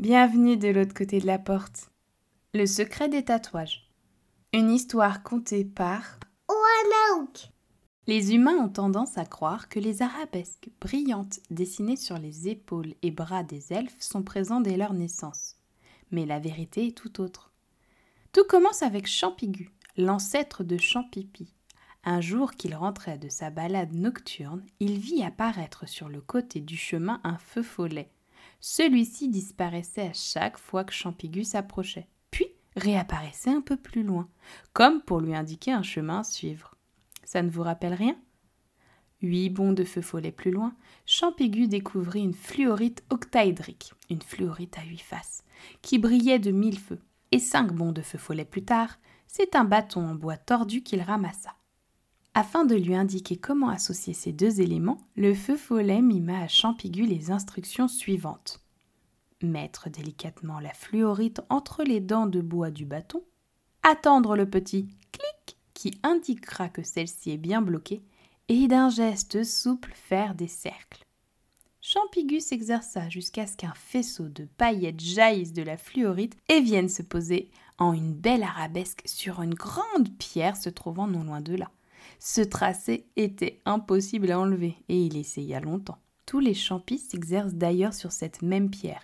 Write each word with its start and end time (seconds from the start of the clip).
Bienvenue 0.00 0.56
de 0.56 0.68
l'autre 0.68 0.94
côté 0.94 1.20
de 1.20 1.26
la 1.26 1.38
porte. 1.38 1.90
Le 2.54 2.64
secret 2.64 3.10
des 3.10 3.22
tatouages. 3.22 3.86
Une 4.54 4.70
histoire 4.70 5.22
contée 5.22 5.62
par 5.62 6.18
Oanaouk. 6.48 7.50
Les 8.06 8.34
humains 8.34 8.56
ont 8.56 8.70
tendance 8.70 9.18
à 9.18 9.26
croire 9.26 9.68
que 9.68 9.78
les 9.78 10.00
arabesques 10.00 10.70
brillantes 10.80 11.40
dessinées 11.50 11.96
sur 11.96 12.16
les 12.16 12.48
épaules 12.48 12.94
et 13.02 13.10
bras 13.10 13.42
des 13.42 13.74
elfes 13.74 14.00
sont 14.00 14.22
présents 14.22 14.62
dès 14.62 14.78
leur 14.78 14.94
naissance. 14.94 15.56
Mais 16.10 16.24
la 16.24 16.38
vérité 16.38 16.86
est 16.86 16.96
tout 16.96 17.20
autre. 17.20 17.52
Tout 18.32 18.44
commence 18.48 18.82
avec 18.82 19.06
Champigu, 19.06 19.70
l'ancêtre 19.98 20.64
de 20.64 20.78
Champipi. 20.78 21.52
Un 22.04 22.22
jour 22.22 22.52
qu'il 22.52 22.74
rentrait 22.74 23.18
de 23.18 23.28
sa 23.28 23.50
balade 23.50 23.92
nocturne, 23.92 24.64
il 24.80 24.98
vit 24.98 25.22
apparaître 25.22 25.86
sur 25.86 26.08
le 26.08 26.22
côté 26.22 26.62
du 26.62 26.78
chemin 26.78 27.20
un 27.22 27.36
feu 27.36 27.62
follet. 27.62 28.10
Celui-ci 28.60 29.28
disparaissait 29.28 30.08
à 30.08 30.12
chaque 30.12 30.58
fois 30.58 30.84
que 30.84 30.92
Champigu 30.92 31.44
s'approchait, 31.44 32.08
puis 32.30 32.46
réapparaissait 32.76 33.50
un 33.50 33.62
peu 33.62 33.76
plus 33.76 34.02
loin, 34.02 34.28
comme 34.72 35.00
pour 35.00 35.20
lui 35.20 35.34
indiquer 35.34 35.72
un 35.72 35.82
chemin 35.82 36.20
à 36.20 36.24
suivre. 36.24 36.74
Ça 37.24 37.42
ne 37.42 37.50
vous 37.50 37.62
rappelle 37.62 37.94
rien? 37.94 38.16
Huit 39.22 39.50
bonds 39.50 39.72
de 39.72 39.84
feu 39.84 40.02
follet 40.02 40.32
plus 40.32 40.50
loin, 40.50 40.74
Champigu 41.06 41.68
découvrit 41.68 42.22
une 42.22 42.34
fluorite 42.34 43.02
octaédrique, 43.10 43.92
une 44.08 44.22
fluorite 44.22 44.78
à 44.78 44.82
huit 44.82 45.00
faces, 45.00 45.42
qui 45.82 45.98
brillait 45.98 46.38
de 46.38 46.50
mille 46.50 46.78
feux. 46.78 47.00
Et 47.32 47.38
cinq 47.38 47.72
bonds 47.72 47.92
de 47.92 48.02
feu 48.02 48.18
follet 48.18 48.44
plus 48.44 48.64
tard, 48.64 48.98
c'est 49.26 49.54
un 49.54 49.64
bâton 49.64 50.06
en 50.06 50.14
bois 50.14 50.36
tordu 50.36 50.82
qu'il 50.82 51.02
ramassa. 51.02 51.54
Afin 52.40 52.64
de 52.64 52.74
lui 52.74 52.94
indiquer 52.94 53.36
comment 53.36 53.68
associer 53.68 54.14
ces 54.14 54.32
deux 54.32 54.62
éléments, 54.62 55.02
le 55.14 55.34
feu 55.34 55.58
follet 55.58 56.00
mima 56.00 56.40
à 56.40 56.48
Champigu 56.48 57.04
les 57.04 57.30
instructions 57.30 57.86
suivantes. 57.86 58.62
Mettre 59.42 59.90
délicatement 59.90 60.58
la 60.58 60.72
fluorite 60.72 61.42
entre 61.50 61.84
les 61.84 62.00
dents 62.00 62.24
de 62.24 62.40
bois 62.40 62.70
du 62.70 62.86
bâton, 62.86 63.22
attendre 63.82 64.36
le 64.36 64.48
petit 64.48 64.88
clic 65.12 65.58
qui 65.74 66.00
indiquera 66.02 66.70
que 66.70 66.82
celle-ci 66.82 67.32
est 67.32 67.36
bien 67.36 67.60
bloquée, 67.60 68.02
et 68.48 68.68
d'un 68.68 68.88
geste 68.88 69.44
souple 69.44 69.92
faire 69.94 70.34
des 70.34 70.48
cercles. 70.48 71.04
Champigu 71.82 72.40
s'exerça 72.40 73.10
jusqu'à 73.10 73.46
ce 73.46 73.58
qu'un 73.58 73.74
faisceau 73.74 74.30
de 74.30 74.48
paillettes 74.56 75.00
jaillisse 75.00 75.52
de 75.52 75.62
la 75.62 75.76
fluorite 75.76 76.38
et 76.48 76.62
vienne 76.62 76.88
se 76.88 77.02
poser 77.02 77.50
en 77.76 77.92
une 77.92 78.14
belle 78.14 78.44
arabesque 78.44 79.02
sur 79.04 79.42
une 79.42 79.52
grande 79.54 80.16
pierre 80.16 80.56
se 80.56 80.70
trouvant 80.70 81.06
non 81.06 81.24
loin 81.24 81.42
de 81.42 81.54
là. 81.54 81.70
Ce 82.18 82.40
tracé 82.40 83.06
était 83.16 83.60
impossible 83.64 84.30
à 84.30 84.38
enlever 84.38 84.76
et 84.88 85.02
il 85.02 85.16
essaya 85.16 85.60
longtemps. 85.60 85.98
Tous 86.26 86.40
les 86.40 86.54
champis 86.54 86.98
s'exercent 86.98 87.54
d'ailleurs 87.54 87.94
sur 87.94 88.12
cette 88.12 88.42
même 88.42 88.70
pierre, 88.70 89.02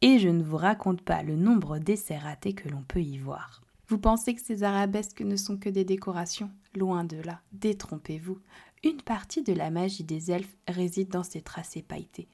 et 0.00 0.18
je 0.18 0.28
ne 0.28 0.44
vous 0.44 0.56
raconte 0.56 1.02
pas 1.02 1.22
le 1.22 1.34
nombre 1.34 1.78
d'essais 1.78 2.18
ratés 2.18 2.52
que 2.52 2.68
l'on 2.68 2.82
peut 2.82 3.02
y 3.02 3.18
voir. 3.18 3.62
Vous 3.88 3.98
pensez 3.98 4.34
que 4.34 4.42
ces 4.42 4.62
arabesques 4.62 5.22
ne 5.22 5.36
sont 5.36 5.56
que 5.56 5.70
des 5.70 5.84
décorations? 5.84 6.50
Loin 6.74 7.04
de 7.04 7.16
là, 7.16 7.40
détrompez-vous. 7.52 8.38
Une 8.84 9.00
partie 9.02 9.42
de 9.42 9.52
la 9.52 9.70
magie 9.70 10.04
des 10.04 10.30
elfes 10.30 10.56
réside 10.68 11.08
dans 11.08 11.24
ces 11.24 11.40
tracés 11.40 11.82
pailletés. 11.82 12.28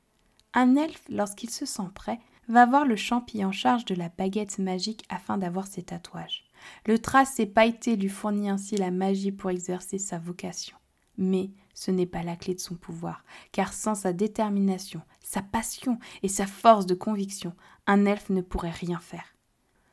Un 0.53 0.77
elfe, 0.77 1.05
lorsqu'il 1.09 1.51
se 1.51 1.65
sent 1.65 1.89
prêt, 1.95 2.19
va 2.49 2.67
voir 2.67 2.87
le 2.87 2.97
champi 2.97 3.45
en 3.45 3.53
charge 3.53 3.85
de 3.85 3.95
la 3.95 4.09
baguette 4.09 4.59
magique 4.59 5.05
afin 5.09 5.39
d'avoir 5.39 5.67
ses 5.67 5.83
tatouages. 5.83 6.45
Le 6.87 6.99
tracé 6.99 7.47
pailleté 7.47 7.97
lui 7.97 8.09
fournit 8.09 8.49
ainsi 8.49 8.77
la 8.77 8.91
magie 8.91 9.33
pour 9.33 9.51
exercer 9.51 9.99
sa 9.99 10.19
vocation. 10.19 10.77
Mais 11.17 11.51
ce 11.75 11.91
n'est 11.91 12.07
pas 12.07 12.23
la 12.23 12.37
clé 12.37 12.55
de 12.55 12.61
son 12.61 12.75
pouvoir, 12.75 13.25
car 13.53 13.73
sans 13.73 13.95
sa 13.95 14.13
détermination, 14.13 15.03
sa 15.21 15.43
passion 15.43 15.99
et 16.23 16.29
sa 16.29 16.47
force 16.47 16.87
de 16.87 16.95
conviction, 16.95 17.55
un 17.87 18.05
elfe 18.07 18.31
ne 18.31 18.41
pourrait 18.41 18.71
rien 18.71 18.99
faire. 18.99 19.35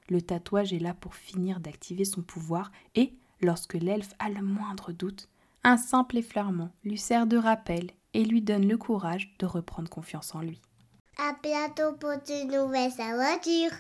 Le 0.10 0.22
tatouage 0.22 0.74
est 0.74 0.80
là 0.80 0.94
pour 0.94 1.16
finir 1.16 1.60
d'activer 1.60 2.06
son 2.06 2.22
pouvoir 2.22 2.72
et, 2.96 3.14
lorsque 3.42 3.76
l'elfe 3.76 4.14
a 4.20 4.30
le 4.30 4.42
moindre 4.42 4.92
doute, 4.92 5.30
un 5.64 5.78
simple 5.78 6.18
effleurement 6.18 6.72
lui 6.84 6.98
sert 6.98 7.28
de 7.28 7.38
rappel 7.38 7.92
et 8.14 8.26
lui 8.26 8.42
donne 8.42 8.68
le 8.68 8.78
courage 8.78 9.36
de 9.40 9.46
reprendre 9.46 9.90
confiance 9.90 10.36
en 10.36 10.42
lui. 10.42 10.62
À 11.24 11.34
bientôt 11.44 11.94
pour 12.00 12.18
de 12.18 12.52
nouvelles 12.52 13.00
aventures. 13.00 13.78